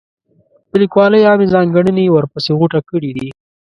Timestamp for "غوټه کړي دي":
2.59-3.27